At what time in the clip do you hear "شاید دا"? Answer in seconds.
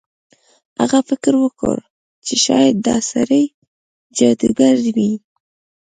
2.45-2.97